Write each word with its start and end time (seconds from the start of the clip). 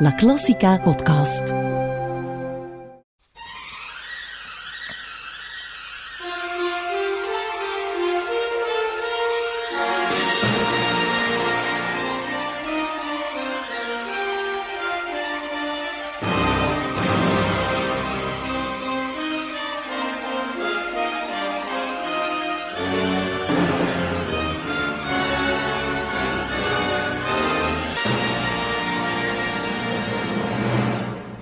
La 0.00 0.14
Classica 0.14 0.80
podcast. 0.84 1.52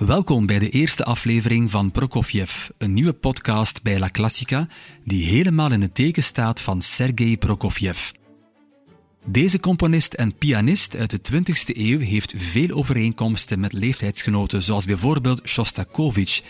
Welkom 0.07 0.45
bij 0.45 0.59
de 0.59 0.69
eerste 0.69 1.03
aflevering 1.03 1.71
van 1.71 1.91
Prokofjev, 1.91 2.69
een 2.77 2.93
nieuwe 2.93 3.13
podcast 3.13 3.83
bij 3.83 3.99
La 3.99 4.09
Classica 4.09 4.67
die 5.03 5.25
helemaal 5.25 5.71
in 5.71 5.81
het 5.81 5.95
teken 5.95 6.23
staat 6.23 6.61
van 6.61 6.81
Sergei 6.81 7.37
Prokofjev. 7.37 8.11
Deze 9.25 9.59
componist 9.59 10.13
en 10.13 10.35
pianist 10.35 10.95
uit 10.95 11.09
de 11.11 11.19
20e 11.31 11.77
eeuw 11.77 11.99
heeft 11.99 12.33
veel 12.37 12.69
overeenkomsten 12.69 13.59
met 13.59 13.73
leeftijdsgenoten 13.73 14.63
zoals 14.63 14.85
bijvoorbeeld 14.85 15.47
Shostakovich, 15.47 16.41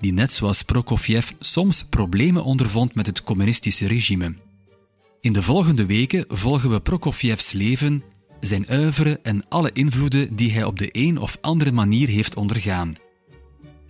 die 0.00 0.12
net 0.12 0.32
zoals 0.32 0.62
Prokofjev 0.62 1.30
soms 1.38 1.84
problemen 1.84 2.44
ondervond 2.44 2.94
met 2.94 3.06
het 3.06 3.22
communistische 3.22 3.86
regime. 3.86 4.34
In 5.20 5.32
de 5.32 5.42
volgende 5.42 5.86
weken 5.86 6.24
volgen 6.28 6.70
we 6.70 6.80
Prokofjevs 6.80 7.52
leven, 7.52 8.02
zijn 8.40 8.66
oeuvre 8.70 9.20
en 9.22 9.48
alle 9.48 9.70
invloeden 9.72 10.36
die 10.36 10.52
hij 10.52 10.64
op 10.64 10.78
de 10.78 10.88
een 10.92 11.18
of 11.18 11.38
andere 11.40 11.72
manier 11.72 12.08
heeft 12.08 12.36
ondergaan. 12.36 13.03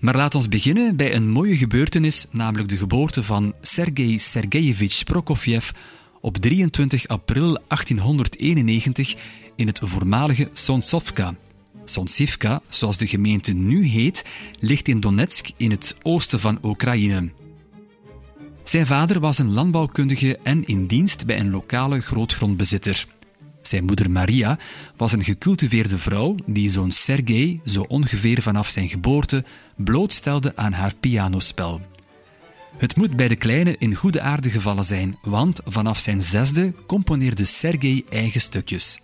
Maar 0.05 0.17
laat 0.17 0.35
ons 0.35 0.49
beginnen 0.49 0.97
bij 0.97 1.15
een 1.15 1.29
mooie 1.29 1.57
gebeurtenis, 1.57 2.27
namelijk 2.31 2.69
de 2.69 2.77
geboorte 2.77 3.23
van 3.23 3.55
Sergei 3.61 4.19
Sergeyevich 4.19 5.05
Prokofjev 5.05 5.71
op 6.21 6.37
23 6.37 7.09
april 7.09 7.59
1891 7.69 9.15
in 9.57 9.67
het 9.67 9.81
voormalige 9.83 10.49
Sontsovka. 10.53 11.35
Sontsivka, 11.85 12.61
zoals 12.69 12.99
de 12.99 13.07
gemeente 13.07 13.53
nu 13.53 13.85
heet, 13.87 14.25
ligt 14.61 14.89
in 14.89 15.01
Donetsk 15.01 15.49
in 15.57 15.71
het 15.71 15.97
oosten 16.03 16.41
van 16.41 16.59
Oekraïne. 16.63 17.31
Zijn 18.65 18.87
vader 18.87 19.21
was 19.21 19.39
een 19.39 19.53
landbouwkundige 19.53 20.39
en 20.43 20.65
in 20.65 20.87
dienst 20.87 21.27
bij 21.27 21.41
een 21.41 21.51
lokale 21.51 22.01
grootgrondbezitter. 22.01 23.07
Zijn 23.67 23.85
moeder 23.85 24.11
Maria 24.11 24.59
was 24.97 25.13
een 25.13 25.25
gecultiveerde 25.25 25.99
vrouw 25.99 26.35
die 26.47 26.69
zoon 26.71 26.91
Sergei 26.91 27.61
zo 27.65 27.81
ongeveer 27.81 28.43
vanaf 28.43 28.69
zijn 28.69 28.89
geboorte 28.89 29.45
blootstelde 29.77 30.57
aan 30.57 30.73
haar 30.73 30.95
pianospel. 31.01 31.81
Het 32.77 32.97
moet 32.97 33.17
bij 33.17 33.29
de 33.29 33.37
kleine 33.37 33.77
in 33.79 33.95
goede 33.95 34.21
aarde 34.21 34.51
gevallen 34.51 34.85
zijn, 34.85 35.19
want 35.23 35.61
vanaf 35.65 35.99
zijn 35.99 36.23
zesde 36.23 36.75
componeerde 36.87 37.45
Sergei 37.45 38.05
eigen 38.09 38.41
stukjes. 38.41 39.01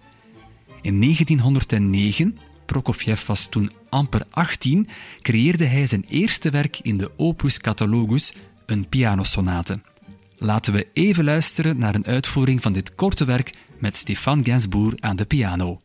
In 0.82 1.00
1909, 1.00 2.38
Prokofjev 2.66 3.26
was 3.26 3.46
toen 3.46 3.70
amper 3.88 4.22
18, 4.30 4.88
creëerde 5.20 5.64
hij 5.64 5.86
zijn 5.86 6.04
eerste 6.08 6.50
werk 6.50 6.78
in 6.82 6.96
de 6.96 7.10
Opus 7.16 7.58
Catalogus, 7.58 8.34
een 8.66 8.88
pianosonate. 8.88 9.80
Laten 10.38 10.72
we 10.72 10.86
even 10.92 11.24
luisteren 11.24 11.78
naar 11.78 11.94
een 11.94 12.06
uitvoering 12.06 12.62
van 12.62 12.72
dit 12.72 12.94
korte 12.94 13.24
werk 13.24 13.52
met 13.80 13.96
Stefan 13.96 14.44
Gainsbourg 14.44 14.94
aan 15.00 15.16
de 15.16 15.24
piano. 15.24 15.80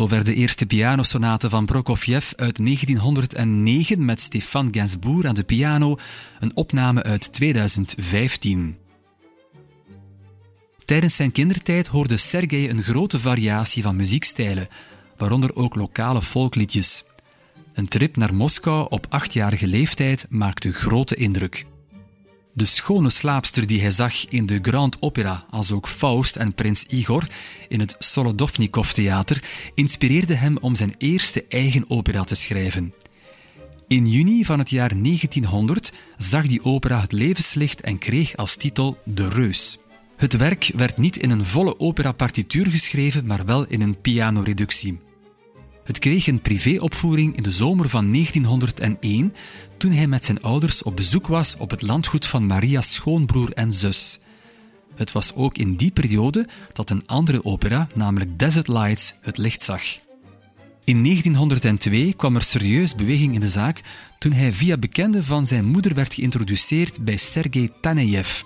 Zover 0.00 0.24
de 0.24 0.34
eerste 0.34 0.66
pianosonate 0.66 1.48
van 1.48 1.66
Prokofjev 1.66 2.32
uit 2.36 2.64
1909 2.64 4.04
met 4.04 4.20
Stefan 4.20 4.68
Gainsbourg 4.72 5.26
aan 5.26 5.34
de 5.34 5.44
piano, 5.44 5.96
een 6.38 6.56
opname 6.56 7.02
uit 7.02 7.32
2015. 7.32 8.76
Tijdens 10.84 11.16
zijn 11.16 11.32
kindertijd 11.32 11.86
hoorde 11.86 12.16
Sergei 12.16 12.68
een 12.68 12.82
grote 12.82 13.18
variatie 13.18 13.82
van 13.82 13.96
muziekstijlen, 13.96 14.68
waaronder 15.16 15.56
ook 15.56 15.74
lokale 15.74 16.22
volkliedjes. 16.22 17.04
Een 17.74 17.88
trip 17.88 18.16
naar 18.16 18.34
Moskou 18.34 18.86
op 18.88 19.06
achtjarige 19.08 19.66
leeftijd 19.66 20.26
maakte 20.28 20.72
grote 20.72 21.14
indruk. 21.14 21.66
De 22.52 22.64
schone 22.64 23.10
slaapster 23.10 23.66
die 23.66 23.80
hij 23.80 23.90
zag 23.90 24.28
in 24.28 24.46
de 24.46 24.58
Grand 24.62 24.96
Opera, 25.00 25.44
als 25.50 25.72
ook 25.72 25.88
Faust 25.88 26.36
en 26.36 26.54
Prins 26.54 26.84
Igor 26.84 27.26
in 27.68 27.80
het 27.80 27.96
Solodovnikov 27.98 28.90
Theater, 28.90 29.42
inspireerde 29.74 30.34
hem 30.34 30.56
om 30.56 30.74
zijn 30.74 30.94
eerste 30.98 31.44
eigen 31.48 31.84
opera 31.88 32.24
te 32.24 32.34
schrijven. 32.34 32.94
In 33.88 34.06
juni 34.06 34.44
van 34.44 34.58
het 34.58 34.70
jaar 34.70 35.02
1900 35.02 35.92
zag 36.16 36.46
die 36.46 36.64
opera 36.64 37.00
het 37.00 37.12
levenslicht 37.12 37.80
en 37.80 37.98
kreeg 37.98 38.36
als 38.36 38.56
titel 38.56 38.98
De 39.04 39.28
Reus. 39.28 39.78
Het 40.16 40.36
werk 40.36 40.72
werd 40.76 40.98
niet 40.98 41.16
in 41.16 41.30
een 41.30 41.46
volle 41.46 41.78
opera-partituur 41.80 42.66
geschreven, 42.66 43.26
maar 43.26 43.44
wel 43.44 43.66
in 43.66 43.80
een 43.80 44.00
pianoreductie. 44.00 45.00
Het 45.84 45.98
kreeg 45.98 46.26
een 46.26 46.40
privéopvoering 46.40 47.36
in 47.36 47.42
de 47.42 47.50
zomer 47.50 47.88
van 47.88 48.12
1901, 48.12 49.32
toen 49.80 49.92
hij 49.92 50.06
met 50.06 50.24
zijn 50.24 50.42
ouders 50.42 50.82
op 50.82 50.96
bezoek 50.96 51.26
was 51.26 51.56
op 51.56 51.70
het 51.70 51.82
landgoed 51.82 52.26
van 52.26 52.46
Maria's 52.46 52.92
schoonbroer 52.92 53.52
en 53.52 53.72
zus. 53.72 54.20
Het 54.94 55.12
was 55.12 55.34
ook 55.34 55.56
in 55.58 55.76
die 55.76 55.90
periode 55.90 56.48
dat 56.72 56.90
een 56.90 57.06
andere 57.06 57.44
opera, 57.44 57.86
namelijk 57.94 58.38
Desert 58.38 58.68
Lights, 58.68 59.14
het 59.20 59.36
licht 59.36 59.62
zag. 59.62 59.82
In 60.84 61.04
1902 61.04 62.14
kwam 62.14 62.34
er 62.36 62.42
serieus 62.42 62.94
beweging 62.94 63.34
in 63.34 63.40
de 63.40 63.48
zaak 63.48 63.80
toen 64.18 64.32
hij 64.32 64.52
via 64.52 64.76
bekenden 64.76 65.24
van 65.24 65.46
zijn 65.46 65.64
moeder 65.64 65.94
werd 65.94 66.14
geïntroduceerd 66.14 67.04
bij 67.04 67.16
Sergei 67.16 67.70
Tanejev. 67.80 68.42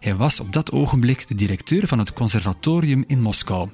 Hij 0.00 0.14
was 0.16 0.40
op 0.40 0.52
dat 0.52 0.72
ogenblik 0.72 1.28
de 1.28 1.34
directeur 1.34 1.86
van 1.86 1.98
het 1.98 2.12
conservatorium 2.12 3.04
in 3.06 3.20
Moskou. 3.20 3.68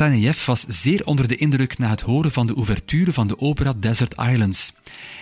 Tanejev 0.00 0.46
was 0.46 0.64
zeer 0.68 1.06
onder 1.06 1.28
de 1.28 1.36
indruk 1.36 1.78
na 1.78 1.88
het 1.88 2.00
horen 2.00 2.32
van 2.32 2.46
de 2.46 2.54
ouverture 2.54 3.12
van 3.12 3.26
de 3.26 3.40
opera 3.40 3.72
Desert 3.76 4.14
Islands. 4.18 4.72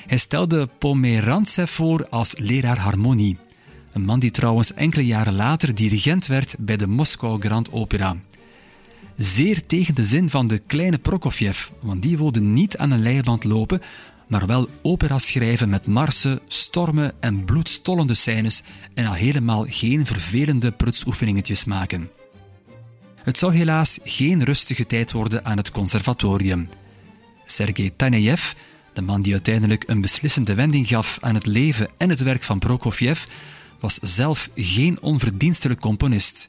Hij 0.06 0.18
stelde 0.18 0.68
Pomerantsev 0.78 1.70
voor 1.70 2.08
als 2.08 2.34
leraar 2.36 2.78
harmonie. 2.78 3.38
Een 3.92 4.04
man 4.04 4.18
die 4.18 4.30
trouwens 4.30 4.74
enkele 4.74 5.06
jaren 5.06 5.34
later 5.34 5.74
dirigent 5.74 6.26
werd 6.26 6.56
bij 6.58 6.76
de 6.76 6.86
Moskou 6.86 7.40
Grand 7.40 7.72
Opera. 7.72 8.16
Zeer 9.16 9.66
tegen 9.66 9.94
de 9.94 10.04
zin 10.04 10.30
van 10.30 10.46
de 10.46 10.58
kleine 10.58 10.98
Prokofjev, 10.98 11.68
want 11.80 12.02
die 12.02 12.16
wilde 12.16 12.40
niet 12.40 12.76
aan 12.76 12.90
een 12.90 13.02
leiband 13.02 13.44
lopen, 13.44 13.80
maar 14.28 14.46
wel 14.46 14.68
opera 14.82 15.18
schrijven 15.18 15.68
met 15.68 15.86
marsen, 15.86 16.40
stormen 16.46 17.12
en 17.20 17.44
bloedstollende 17.44 18.14
scènes 18.14 18.62
en 18.94 19.06
al 19.06 19.14
helemaal 19.14 19.66
geen 19.68 20.06
vervelende 20.06 20.72
prutsoefeningetjes 20.72 21.64
maken. 21.64 22.17
Het 23.28 23.38
zou 23.38 23.54
helaas 23.54 23.98
geen 24.04 24.44
rustige 24.44 24.86
tijd 24.86 25.12
worden 25.12 25.44
aan 25.44 25.56
het 25.56 25.70
conservatorium. 25.70 26.68
Sergei 27.44 27.96
Tanejev, 27.96 28.52
de 28.92 29.02
man 29.02 29.22
die 29.22 29.32
uiteindelijk 29.32 29.84
een 29.86 30.00
beslissende 30.00 30.54
wending 30.54 30.88
gaf 30.88 31.18
aan 31.20 31.34
het 31.34 31.46
leven 31.46 31.88
en 31.98 32.10
het 32.10 32.20
werk 32.20 32.42
van 32.42 32.58
Prokofjev, 32.58 33.24
was 33.80 33.94
zelf 33.94 34.50
geen 34.54 35.00
onverdienstelijk 35.00 35.80
componist. 35.80 36.48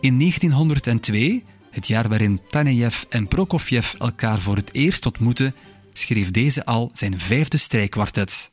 In 0.00 0.18
1902, 0.18 1.44
het 1.70 1.86
jaar 1.86 2.08
waarin 2.08 2.40
Tanejev 2.50 3.02
en 3.08 3.28
Prokofjev 3.28 3.92
elkaar 3.92 4.40
voor 4.40 4.56
het 4.56 4.74
eerst 4.74 5.06
ontmoetten, 5.06 5.54
schreef 5.92 6.30
deze 6.30 6.64
al 6.64 6.90
zijn 6.92 7.20
vijfde 7.20 7.56
strijkkwartet. 7.56 8.52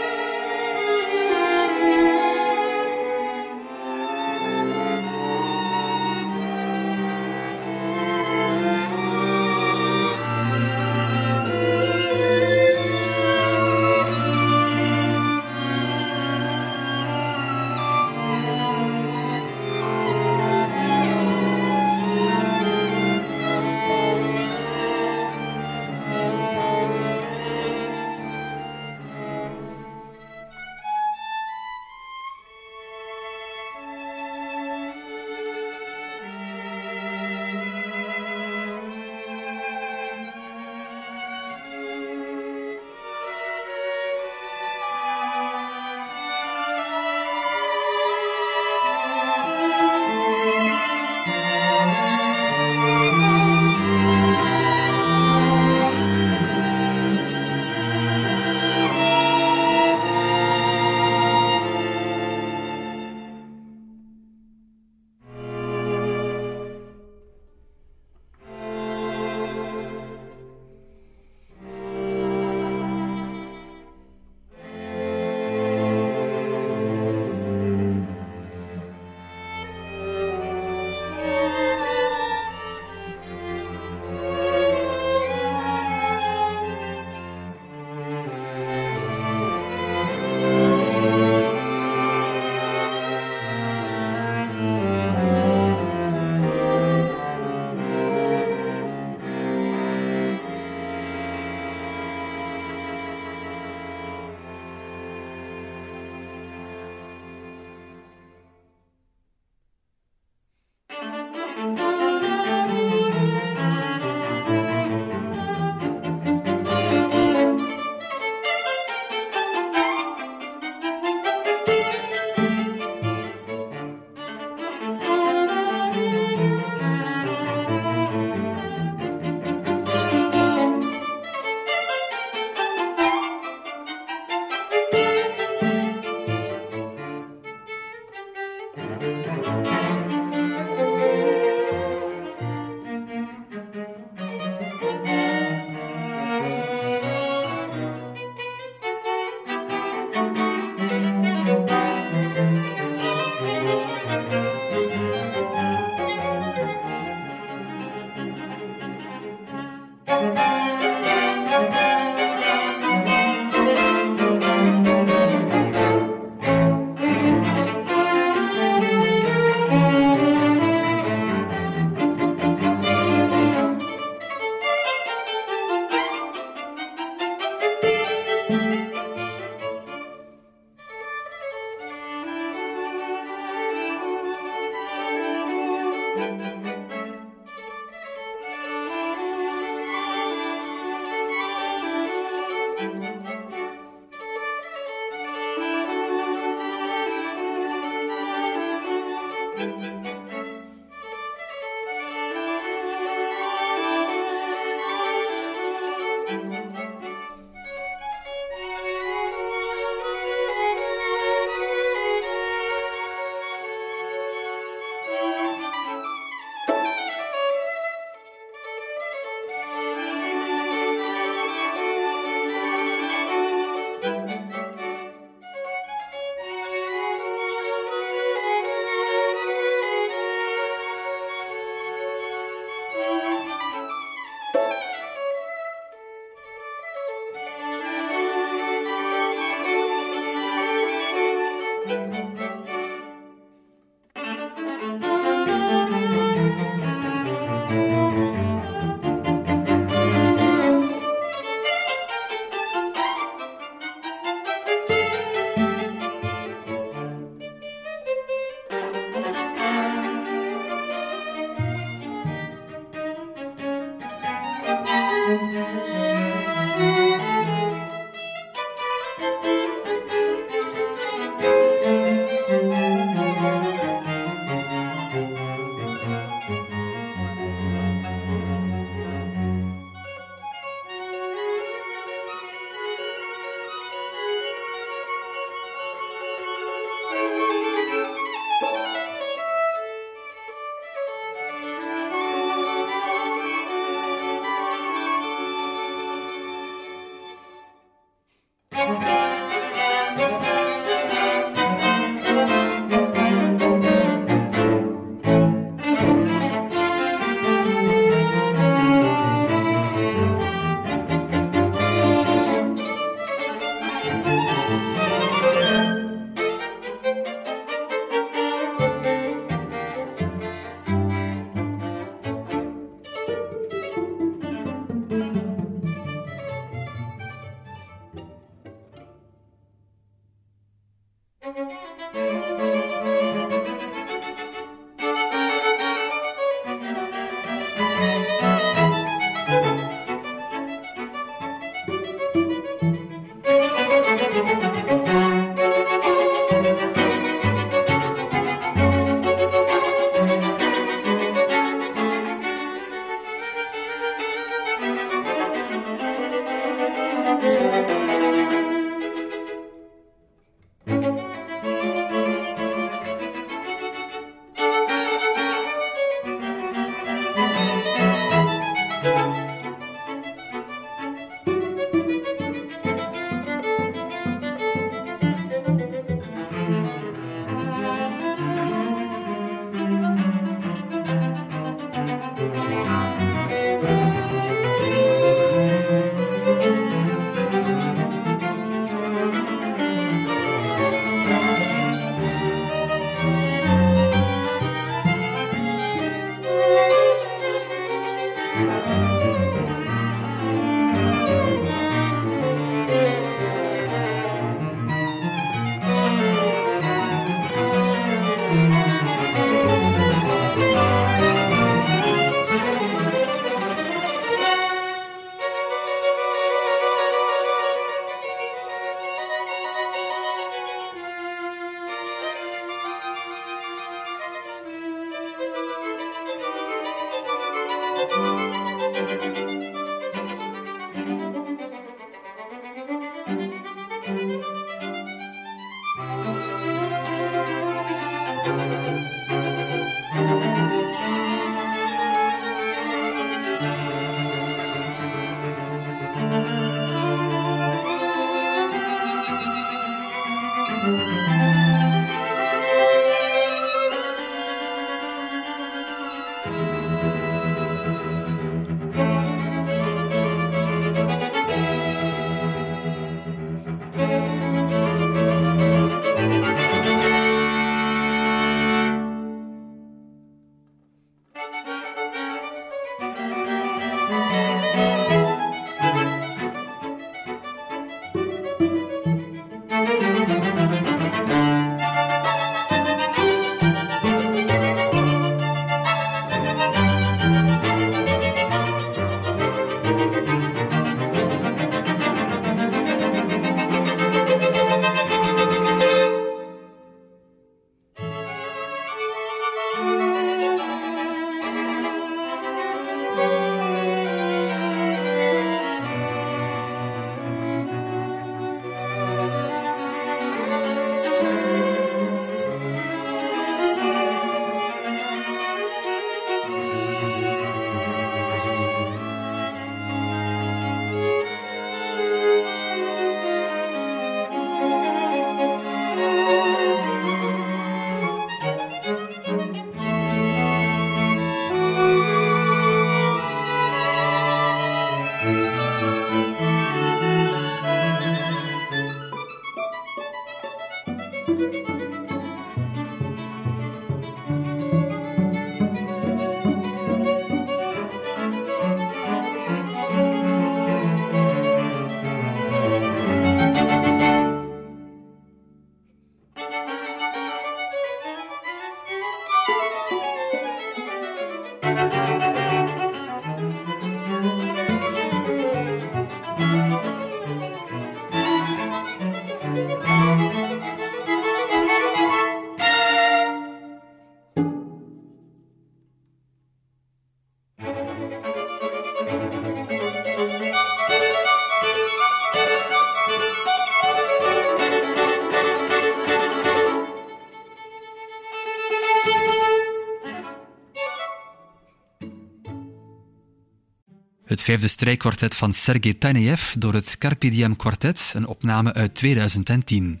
Het 594.42 594.50
vijfde 594.50 594.68
strijkkwartet 594.68 595.36
van 595.36 595.52
Sergei 595.52 595.98
Tanejev 595.98 596.52
door 596.52 596.74
het 596.74 596.98
Carpe 596.98 597.28
Diem 597.28 597.56
Quartet, 597.56 598.12
een 598.16 598.26
opname 598.26 598.72
uit 598.72 598.94
2010. 598.94 600.00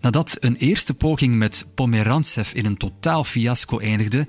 Nadat 0.00 0.36
een 0.40 0.56
eerste 0.56 0.94
poging 0.94 1.34
met 1.34 1.66
Pomerantsev 1.74 2.52
in 2.52 2.66
een 2.66 2.76
totaal 2.76 3.24
fiasco 3.24 3.78
eindigde, 3.78 4.26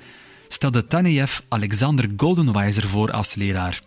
stelde 0.48 0.88
Tanejev 0.88 1.40
Alexander 1.48 2.10
Goldenweiser 2.18 2.88
voor 2.88 3.12
als 3.12 3.36
leraar. 3.36 3.82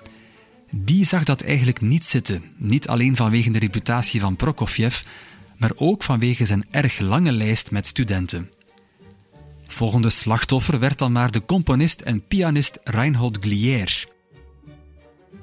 Die 0.70 1.04
zag 1.04 1.24
dat 1.24 1.42
eigenlijk 1.42 1.80
niet 1.80 2.04
zitten, 2.04 2.42
niet 2.56 2.88
alleen 2.88 3.16
vanwege 3.16 3.50
de 3.50 3.58
reputatie 3.58 4.20
van 4.20 4.36
Prokofjev, 4.36 5.00
maar 5.58 5.72
ook 5.74 6.02
vanwege 6.02 6.46
zijn 6.46 6.64
erg 6.70 6.98
lange 6.98 7.32
lijst 7.32 7.70
met 7.70 7.86
studenten. 7.86 8.50
Volgende 9.66 10.10
slachtoffer 10.10 10.78
werd 10.78 10.98
dan 10.98 11.12
maar 11.12 11.30
de 11.30 11.44
componist 11.44 12.00
en 12.00 12.26
pianist 12.26 12.78
Reinhold 12.84 13.38
Glier. 13.40 14.14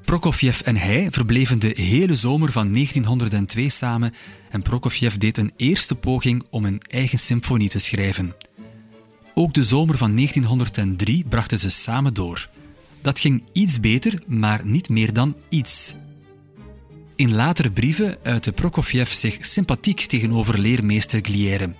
Prokofjev 0.05 0.59
en 0.61 0.75
hij 0.75 1.07
verbleven 1.11 1.59
de 1.59 1.73
hele 1.75 2.15
zomer 2.15 2.51
van 2.51 2.73
1902 2.73 3.69
samen 3.69 4.13
en 4.49 4.61
Prokofjev 4.61 5.15
deed 5.15 5.37
een 5.37 5.51
eerste 5.55 5.95
poging 5.95 6.43
om 6.49 6.65
een 6.65 6.81
eigen 6.89 7.19
symfonie 7.19 7.69
te 7.69 7.79
schrijven. 7.79 8.35
Ook 9.33 9.53
de 9.53 9.63
zomer 9.63 9.97
van 9.97 10.15
1903 10.15 11.25
brachten 11.29 11.59
ze 11.59 11.69
samen 11.69 12.13
door. 12.13 12.49
Dat 13.01 13.19
ging 13.19 13.43
iets 13.51 13.79
beter, 13.79 14.23
maar 14.27 14.61
niet 14.65 14.89
meer 14.89 15.13
dan 15.13 15.35
iets. 15.49 15.95
In 17.15 17.33
latere 17.33 17.71
brieven 17.71 18.17
uitte 18.23 18.51
Prokofjev 18.51 19.11
zich 19.11 19.45
sympathiek 19.45 19.99
tegenover 19.99 20.59
leermeester 20.59 21.19
Gliere. 21.23 21.75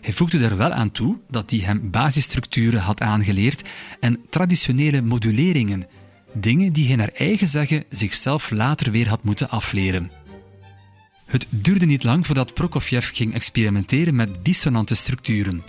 Hij 0.00 0.12
voegde 0.12 0.44
er 0.44 0.56
wel 0.56 0.72
aan 0.72 0.90
toe 0.90 1.20
dat 1.30 1.50
hij 1.50 1.60
hem 1.60 1.90
basisstructuren 1.90 2.80
had 2.80 3.00
aangeleerd 3.00 3.68
en 4.00 4.20
traditionele 4.30 5.02
moduleringen, 5.02 5.86
dingen 6.34 6.72
die 6.72 6.86
hij 6.86 6.96
naar 6.96 7.12
eigen 7.14 7.48
zeggen 7.48 7.84
zichzelf 7.88 8.50
later 8.50 8.90
weer 8.90 9.08
had 9.08 9.24
moeten 9.24 9.50
afleren. 9.50 10.10
Het 11.26 11.46
duurde 11.48 11.86
niet 11.86 12.04
lang 12.04 12.26
voordat 12.26 12.54
Prokofjev 12.54 13.10
ging 13.14 13.34
experimenteren 13.34 14.14
met 14.14 14.44
dissonante 14.44 14.94
structuren. 14.94 15.62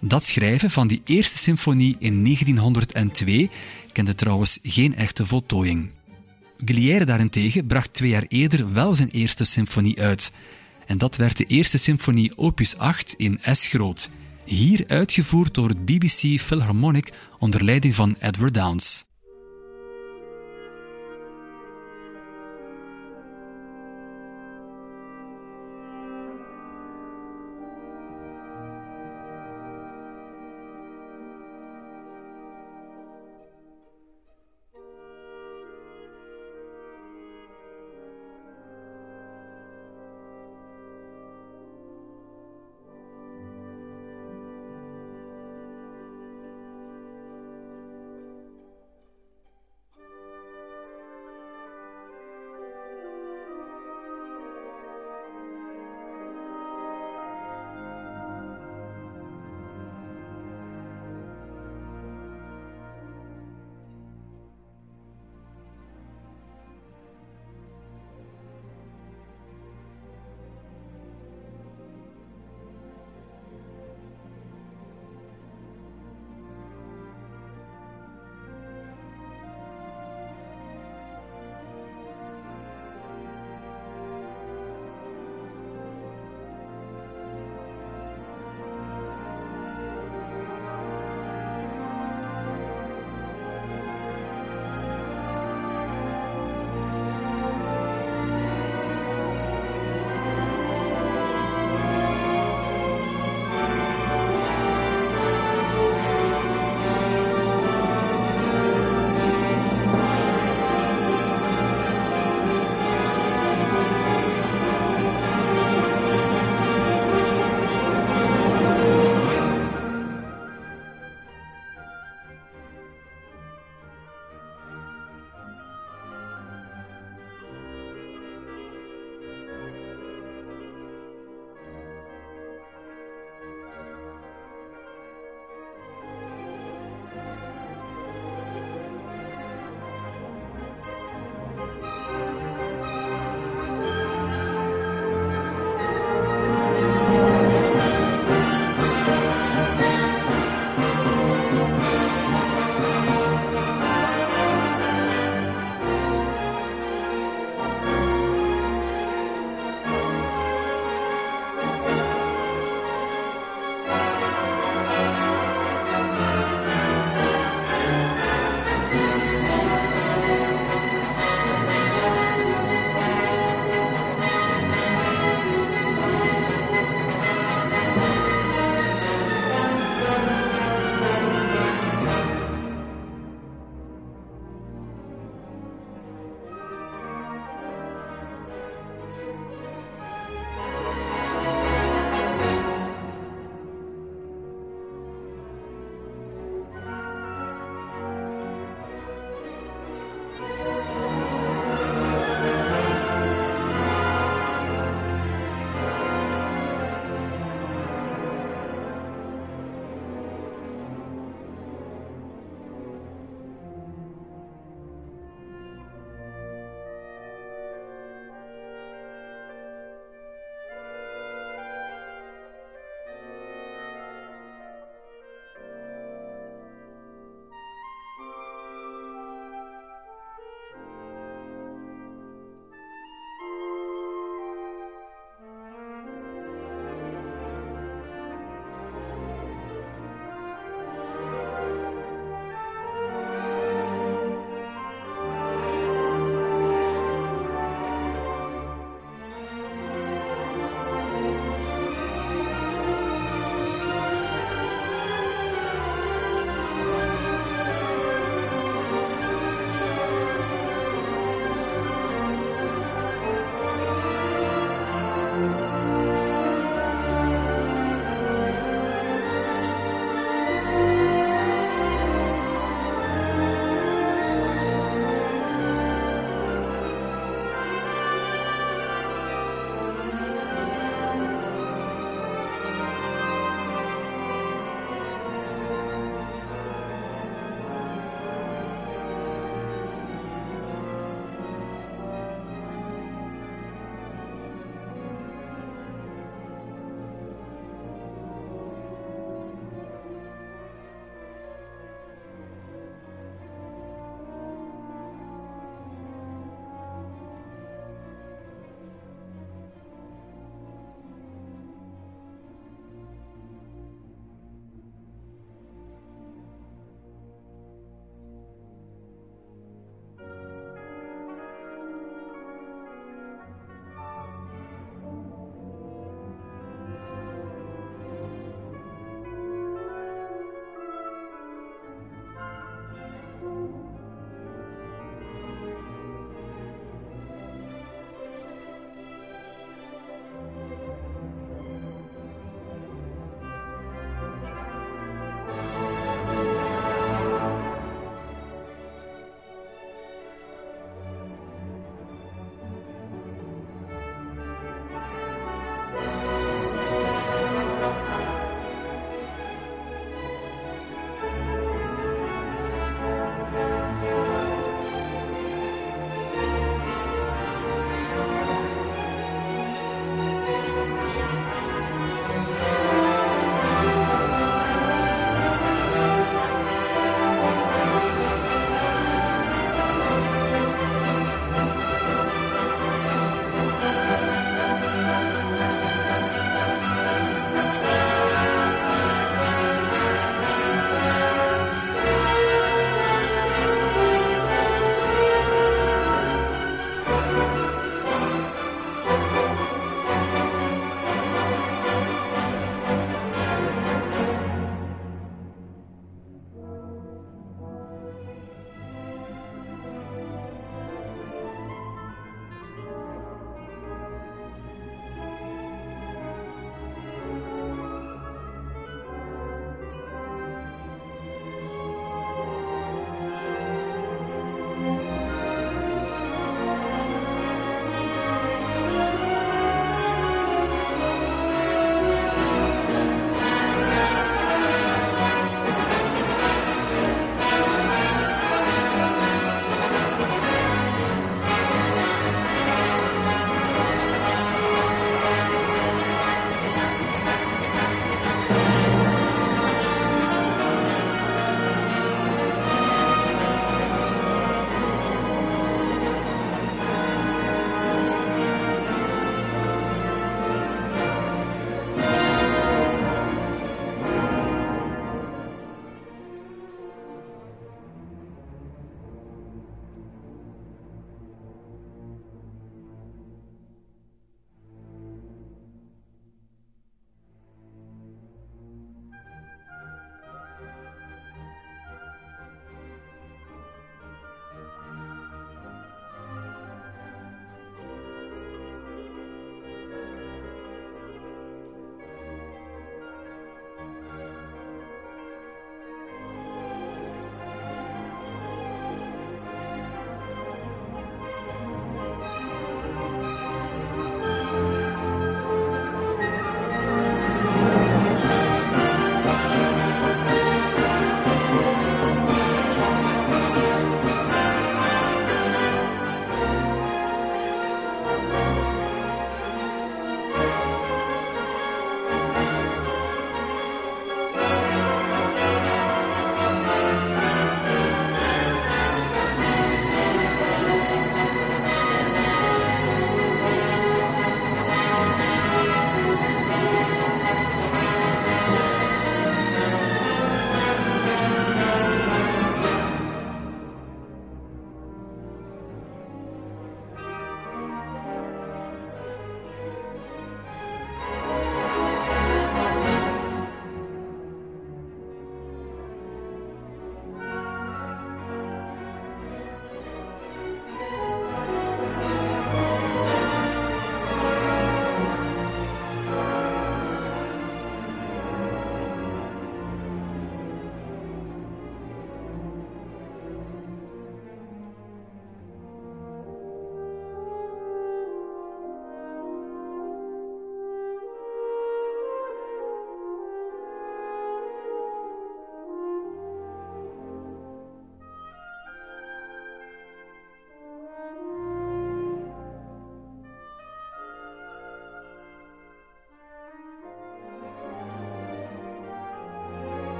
Dat 0.00 0.24
schrijven 0.24 0.70
van 0.70 0.86
die 0.86 1.00
eerste 1.04 1.38
symfonie 1.38 1.96
in 1.98 2.24
1902 2.24 3.50
kende 3.92 4.14
trouwens 4.14 4.58
geen 4.62 4.94
echte 4.96 5.26
voltooiing. 5.26 5.90
Gliere 6.64 7.04
daarentegen 7.04 7.66
bracht 7.66 7.94
twee 7.94 8.10
jaar 8.10 8.24
eerder 8.28 8.72
wel 8.72 8.94
zijn 8.94 9.10
eerste 9.10 9.44
symfonie 9.44 10.00
uit. 10.00 10.32
En 10.86 10.98
dat 10.98 11.16
werd 11.16 11.36
de 11.36 11.44
eerste 11.44 11.78
symfonie 11.78 12.38
opus 12.38 12.76
8 12.76 13.14
in 13.16 13.40
S 13.52 13.66
groot, 13.66 14.10
hier 14.44 14.84
uitgevoerd 14.86 15.54
door 15.54 15.68
het 15.68 15.84
BBC 15.84 16.40
Philharmonic 16.40 17.12
onder 17.38 17.64
leiding 17.64 17.94
van 17.94 18.16
Edward 18.20 18.54
Downes. 18.54 19.04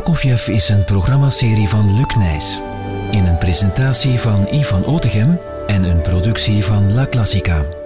Prokofjev 0.00 0.48
is 0.48 0.68
een 0.68 0.84
programmaserie 0.84 1.68
van 1.68 1.96
Luc 1.96 2.14
Nijs. 2.16 2.60
In 3.10 3.26
een 3.26 3.38
presentatie 3.38 4.18
van 4.18 4.46
Ivan 4.50 4.84
Otegem 4.84 5.40
en 5.66 5.84
een 5.84 6.02
productie 6.02 6.64
van 6.64 6.92
La 6.92 7.06
Classica. 7.06 7.79